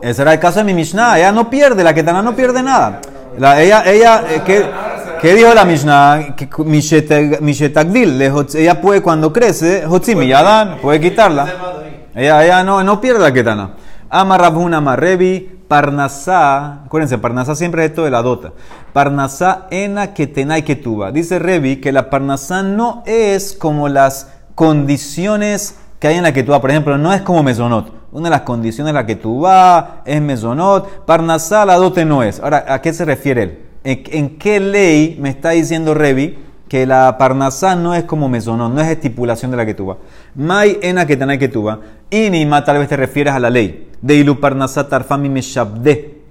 [0.00, 1.18] Ese era el caso de mi Mishnah.
[1.18, 3.02] Ella no pierde, la Ketana no pierde nada.
[3.38, 4.64] La- ella, ella, eh, ¿qué,
[5.24, 6.36] qué dijo la Mishnah?
[6.36, 6.48] Que
[7.40, 11.48] Mishetagdil, ella puede cuando crece, Hotzim y Yadan, puede quitarla.
[12.14, 13.70] Ella, ella no, no pierde la Ketana.
[14.10, 18.52] Ama Rabhuna Marrebi, Parnasá, acuérdense, Parnasá siempre es esto de la dota.
[18.92, 21.10] Parnasá ena ketenai ketuba.
[21.10, 26.60] Dice Revi que la Parnasá no es como las condiciones que hay en la ketuba.
[26.60, 27.90] Por ejemplo, no es como mesonot.
[28.12, 31.06] Una de las condiciones de la ketuba es mesonot.
[31.06, 32.40] Parnasá la dote no es.
[32.40, 33.63] Ahora, ¿a qué se refiere él?
[33.84, 38.80] ¿En, qué ley me está diciendo Revi que la parnasá no es como mesonot, no
[38.80, 39.98] es estipulación de la ketuba?
[40.34, 41.80] Mai ena ketenai ketuba.
[42.08, 43.90] Inima tal vez te refieres a la ley.
[44.00, 46.22] De ilu parnasá tarfami meshabde.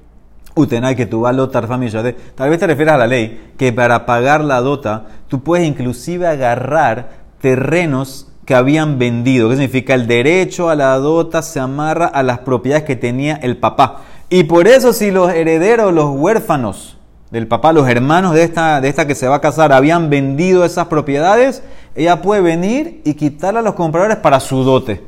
[0.55, 2.13] Utenai que tu valo tarfami yade.
[2.33, 6.25] Tal vez te refieres a la ley que para pagar la dota tú puedes inclusive
[6.25, 9.49] agarrar terrenos que habían vendido.
[9.49, 9.93] ¿Qué significa?
[9.93, 14.01] El derecho a la dota se amarra a las propiedades que tenía el papá.
[14.31, 16.97] Y por eso si los herederos, los huérfanos
[17.33, 20.63] del papá, los hermanos de esta, de esta que se va a casar habían vendido
[20.63, 21.63] esas propiedades,
[21.95, 25.03] ella puede venir y quitarla a los compradores para su dote.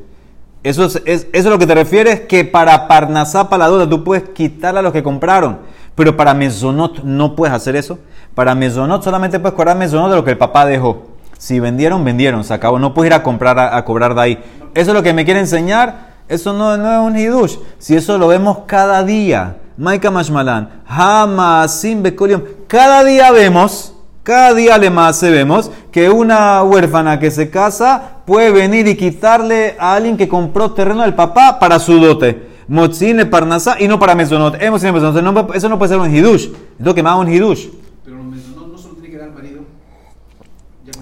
[0.63, 3.87] Eso es, es- eso es lo que te refieres, que para Parnasá, para la dota,
[3.87, 5.59] tú puedes quitarle a los que compraron.
[5.93, 7.99] Pero para Mesonot no puedes hacer eso.
[8.33, 11.03] Para Mesonot solamente puedes cobrar Mesonot de lo que el papá dejó.
[11.37, 12.79] Si vendieron, vendieron, se acabó.
[12.79, 14.43] No puedes ir a comprar a, a cobrar de ahí.
[14.73, 16.15] Eso es lo que me quiere enseñar.
[16.27, 17.57] Eso no, no es un hidush.
[17.77, 19.57] Si eso lo vemos cada día.
[19.77, 20.81] Maika Mashmalan.
[20.87, 22.41] Hamasim Bekolium.
[22.67, 23.91] Cada día vemos
[24.25, 29.75] cada día le más vemos que una huérfana que se casa puede venir y quitarle
[29.79, 32.49] a alguien que compró terreno del papá para su dote.
[32.67, 34.59] Motzine, Parnasá y no para Mesonot.
[34.59, 34.81] Hemos.
[34.81, 36.45] No- Eso no puede ser un hidush.
[36.45, 37.67] Es lo que haga un hidush.
[38.03, 39.61] Pero los mesonot no solo tiene que dar al marido.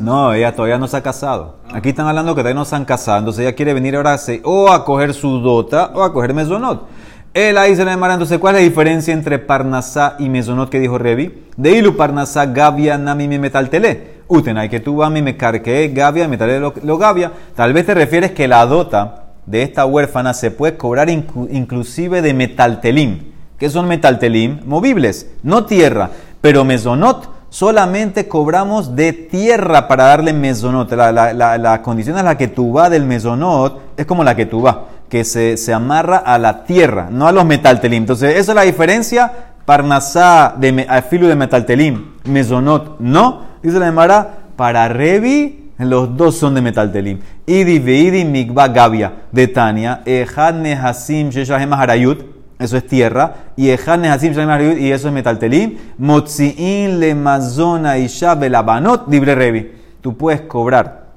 [0.02, 1.60] No, ella todavía no se ha casado.
[1.72, 3.20] Aquí están hablando que todavía no se han casado.
[3.20, 6.88] Entonces ella quiere venir ahora a o a coger su dota o a coger Mesonot.
[7.34, 8.14] Él ahí se le demara.
[8.14, 11.46] Entonces, ¿cuál es la diferencia entre Parnasá y Mesonot que dijo Revi?
[11.58, 14.14] De ilu Parnasá Gavia Nami me metaltele.
[14.28, 17.32] Utenay que tú a mí me carqué Gavia, metalé lo, lo Gavia.
[17.56, 22.22] Tal vez te refieres que la dota de esta huérfana se puede cobrar inclu- inclusive
[22.22, 23.32] de metaltelim.
[23.58, 24.60] ¿Qué son metaltelim?
[24.66, 26.10] Movibles, no tierra.
[26.40, 30.92] Pero mesonot solamente cobramos de tierra para darle mesonot.
[30.92, 34.62] La, la, condición es la que tú va del mesonot, es como la que tú
[34.62, 38.02] va, que se, se amarra a la tierra, no a los metaltelim.
[38.02, 39.32] Entonces, esa es la diferencia.
[39.64, 43.42] Parnasá de filo de metaltelim, mesonot no.
[43.62, 47.20] Dice la Emara, para Revi, los dos son de metaltelim.
[47.46, 52.26] Idi veidi migba gavia de Tania, ejad nehasim sheshahem harayut.
[52.58, 53.36] Eso es tierra.
[53.56, 55.78] Y Ejad Nehasim Harayut, y eso es metaltelim.
[56.00, 59.74] Motziin le mazona isha belabanot dibre revi.
[60.02, 61.08] Tú puedes cobrar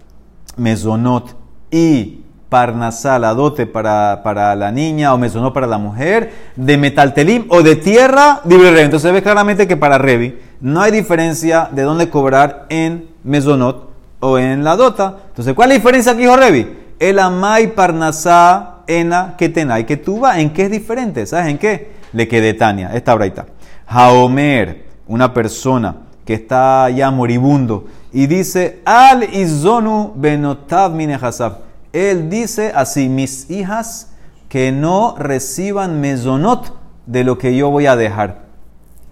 [0.56, 1.37] mesonot
[1.70, 2.26] y
[2.57, 7.62] parnasá, la dote para, para la niña o mesonot para la mujer, de metaltelim o
[7.62, 8.85] de tierra, libre revi.
[8.85, 13.90] Entonces ves claramente que para revi no hay diferencia de dónde cobrar en mesonot
[14.21, 15.16] o en la dota.
[15.29, 16.66] Entonces, ¿cuál es la diferencia aquí, dijo revi?
[16.99, 20.40] El amai parnasá ena que tenai que tuba.
[20.40, 21.27] ¿En qué es diferente?
[21.27, 21.90] ¿Sabes en qué?
[22.14, 23.45] Le quedé Tania, esta braita.
[23.87, 31.65] Haomer, una persona que está ya moribundo y dice al izonu benotav minehasab.
[31.96, 34.12] Él dice así, mis hijas
[34.50, 38.42] que no reciban mesonot de lo que yo voy a dejar.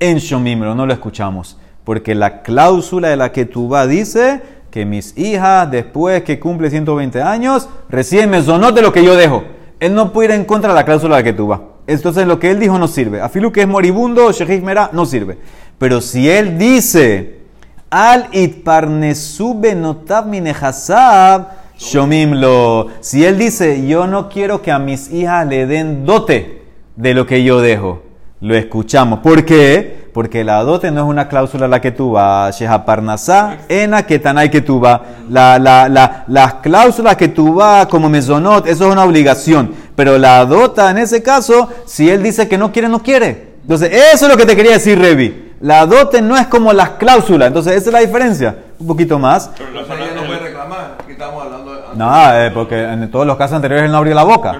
[0.01, 5.17] En Shomimro no lo escuchamos, porque la cláusula de la que vas dice que mis
[5.17, 9.45] hijas, después que cumple 120 años, reciben mesonot de lo que yo dejo.
[9.81, 11.61] Él no puede ir en contra de la cláusula de la que vas.
[11.87, 13.23] Entonces lo que él dijo no sirve.
[13.23, 15.39] Afilu que es moribundo, Shejik no sirve.
[15.79, 17.45] Pero si él dice,
[17.89, 22.89] Al itparnesu benotav minehasab shomimlo.
[23.01, 26.63] Si él dice, yo no quiero que a mis hijas le den dote
[26.97, 28.03] de lo que yo dejo,
[28.41, 29.21] lo escuchamos.
[29.21, 30.05] ¿Por qué?
[30.13, 34.49] Porque la dote no es una cláusula la que tú vas, Sheha Parnasá, ena ketanay
[34.49, 35.01] que tú vas.
[35.29, 39.75] La, la, la, las cláusulas que tú vas como mesonot, eso es una obligación.
[39.97, 43.55] Pero la dota, en ese caso, si él dice que no quiere, no quiere.
[43.63, 45.53] Entonces, eso es lo que te quería decir, Revi.
[45.61, 47.49] La dote no es como las cláusulas.
[47.49, 48.57] Entonces, esa es la diferencia.
[48.79, 49.51] Un poquito más.
[49.57, 50.99] Pero O los sea, ella no puede el, reclamar.
[51.01, 51.81] Aquí estamos hablando de.
[51.97, 54.51] No, eh, porque en todos los casos anteriores él no abrió la boca.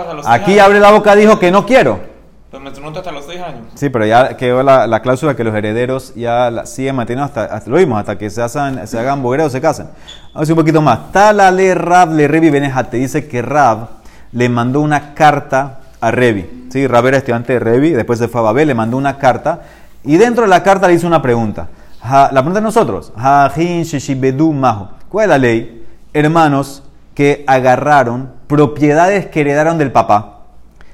[0.00, 0.66] hasta los Aquí años.
[0.66, 2.16] abre la boca, dijo que no quiero.
[2.52, 3.60] El mesonota hasta los 6 años.
[3.74, 7.44] Sí, pero ya quedó la, la cláusula que los herederos ya la siguen manteniendo hasta,
[7.54, 9.86] hasta- lo vimos, hasta que se, hacen, se hagan bogueros o se casen.
[9.86, 11.12] Vamos a decir un poquito más.
[11.12, 12.96] Talale Rab le Revi Benejate.
[12.96, 13.88] Dice que Rab
[14.32, 16.68] le mandó una carta a Revi.
[16.70, 19.60] Sí, Rab era estudiante de Revi, después se fue a Babel, le mandó una carta.
[20.04, 21.68] Y dentro de la carta le hizo una pregunta.
[22.02, 23.12] La pregunta de nosotros.
[23.16, 25.85] ¿Cuál es la ley?
[26.16, 26.82] Hermanos
[27.14, 30.44] que agarraron propiedades que heredaron del papá.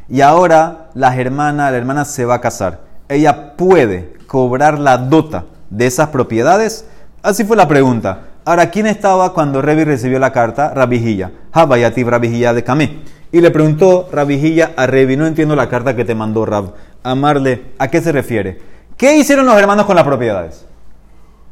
[0.08, 2.80] Y ahora la hermana, la hermana se va a casar.
[3.08, 6.86] Ella puede cobrar la dota de esas propiedades.
[7.22, 8.22] Así fue la pregunta.
[8.44, 10.74] Ahora, ¿quién estaba cuando Revi recibió la carta?
[10.74, 11.30] Rabijilla.
[11.52, 13.02] Habayati Rabijilla de Camé.
[13.30, 16.74] Y le preguntó Rabijilla a Revi, no entiendo la carta que te mandó Rab.
[17.04, 18.60] Amarle, ¿a qué se refiere?
[18.96, 20.66] ¿Qué hicieron los hermanos con las propiedades?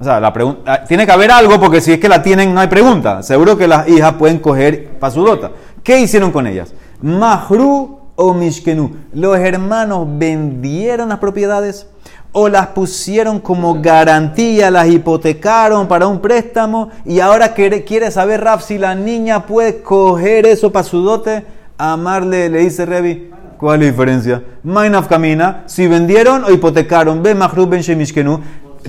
[0.01, 2.61] O sea, la pregunta, tiene que haber algo porque si es que la tienen no
[2.61, 3.23] hay pregunta.
[3.23, 5.51] Seguro que las hijas pueden coger para su dota.
[5.83, 6.73] ¿Qué hicieron con ellas?
[7.03, 8.97] Mahru o Mishkenu.
[9.13, 11.87] Los hermanos vendieron las propiedades
[12.33, 18.65] o las pusieron como garantía, las hipotecaron para un préstamo y ahora quiere, saber Raf
[18.65, 21.45] si la niña puede coger eso para su dote.
[21.77, 24.45] Amarle, le dice Revi, ¿cuál es la diferencia?
[24.63, 28.41] Mainaf camina, si vendieron o hipotecaron, ve Mahru ben Shemishkenu.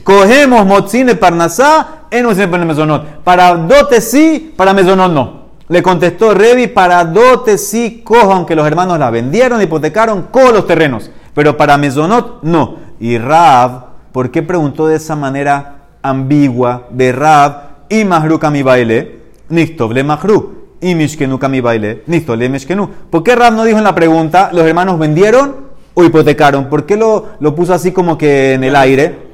[0.04, 3.06] Cogemos motzine parnasá en para mesonot.
[3.24, 5.42] Para dote sí, para mesonot no.
[5.68, 10.68] Le contestó Revi, para dote sí cojo, aunque los hermanos la vendieron, hipotecaron, cojo los
[10.68, 11.12] terrenos.
[11.34, 12.78] Pero para mesonot no.
[13.00, 17.72] Y Rab, ¿por qué preguntó de esa manera ambigua de Rab?
[17.90, 20.62] Y Mahru mi baile, le Mahru.
[20.82, 22.90] Y Mishkenu mi baile, le Mishkenu.
[23.10, 25.56] ¿Por qué Rab no dijo en la pregunta, los hermanos vendieron
[25.94, 26.70] o hipotecaron?
[26.70, 29.31] ¿Por qué lo, lo puso así como que en el aire?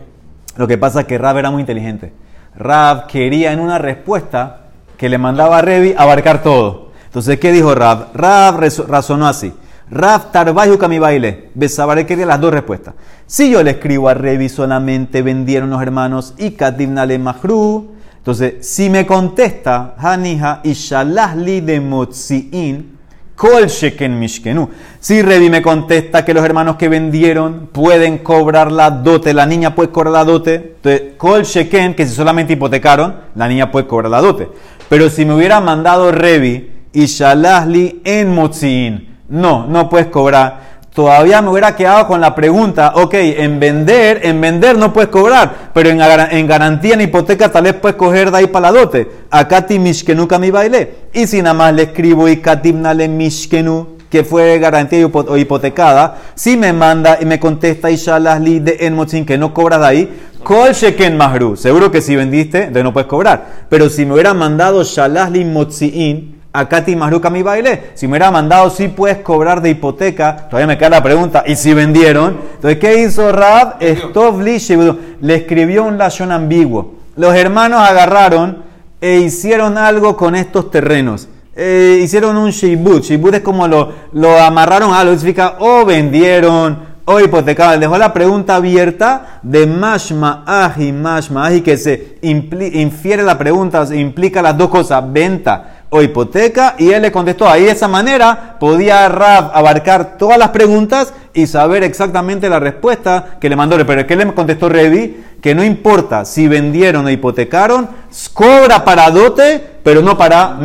[0.58, 2.14] Lo que pasa es que Rab era muy inteligente.
[2.56, 4.62] Rab quería en una respuesta
[4.98, 6.92] que le mandaba a Revi abarcar todo.
[7.06, 8.10] Entonces, ¿qué dijo Rab?
[8.16, 9.54] Rab razonó así.
[9.90, 11.50] Rab tarbayu mi baile.
[11.54, 12.96] Besabaré quería las dos respuestas.
[13.26, 17.96] Si yo le escribo a Revi solamente vendieron los hermanos y Katimna le mahru.
[18.18, 22.97] Entonces, si me contesta, Hanija y Shalahli de Motziin,
[23.38, 24.68] Kol sheken mishkenu.
[25.00, 29.76] Si Revi me contesta que los hermanos que vendieron pueden cobrar la dote, la niña
[29.76, 30.78] puede cobrar la dote.
[30.84, 34.50] Entonces, sheken, que si solamente hipotecaron, la niña puede cobrar la dote.
[34.90, 40.77] Pero si me hubiera mandado Revi y Shalahli en Motziin, no, no puedes cobrar.
[40.98, 45.70] Todavía me hubiera quedado con la pregunta, ok, en vender, en vender no puedes cobrar,
[45.72, 48.80] pero en, gar- en garantía en hipoteca tal vez puedes coger de ahí para la
[48.80, 49.08] dote.
[49.30, 50.92] Akati mishkenu mi baile.
[51.14, 56.58] Y si nada más le escribo y katimnale mishkenu, que fue garantía o hipotecada, si
[56.58, 60.72] me manda y me contesta Ishalah li de enmotzin que no cobras de ahí, kol
[60.74, 61.56] sheken mahru.
[61.56, 63.68] Seguro que si vendiste, entonces no puedes cobrar.
[63.70, 67.92] Pero si me hubiera mandado Shalah li motziin, Akati Mahruka mi baile.
[67.94, 71.56] Si me hubiera mandado, si puedes cobrar de hipoteca, todavía me queda la pregunta, ¿y
[71.56, 72.38] si vendieron?
[72.56, 73.76] Entonces, ¿qué hizo Rab?
[73.80, 76.96] Le escribió un lashon ambiguo.
[77.16, 78.64] Los hermanos agarraron
[79.02, 81.28] e hicieron algo con estos terrenos.
[81.56, 83.04] Eh, hicieron un shibut.
[83.04, 85.14] Shibut es como lo, lo amarraron a algo.
[85.16, 87.80] Significa o vendieron o hipotecaron.
[87.80, 93.98] Dejó la pregunta abierta de mashma aji, mashma aji, que se infiere la pregunta, se
[93.98, 98.58] implica las dos cosas, venta o hipoteca, y él le contestó, ahí de esa manera
[98.60, 103.78] podía abarcar todas las preguntas y saber exactamente la respuesta que le mandó.
[103.86, 105.24] Pero ¿qué le contestó Revi?
[105.42, 107.88] Que no importa si vendieron o hipotecaron,
[108.34, 110.58] cobra para dote, pero no para.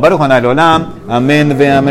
[0.00, 0.20] Baruch.
[1.08, 1.84] Amén, ve amén.